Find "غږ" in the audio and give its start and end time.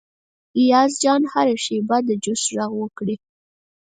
2.59-2.71